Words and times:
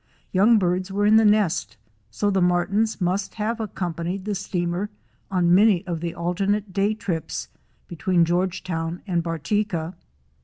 Young 0.31 0.57
birds 0.57 0.91
were 0.91 1.05
in 1.05 1.17
the 1.17 1.23
nest, 1.25 1.77
so 2.09 2.31
the 2.31 2.41
Martins 2.41 2.99
must 2.99 3.35
have 3.35 3.59
accompanied 3.59 4.25
the 4.25 4.33
steamer 4.33 4.89
on 5.29 5.53
many 5.53 5.85
of 5.85 5.99
the 5.99 6.15
alternate 6.15 6.73
day 6.73 6.95
trips 6.95 7.49
between 7.87 8.25
Georgetown 8.25 9.03
and 9.05 9.23
Bartica. 9.23 9.93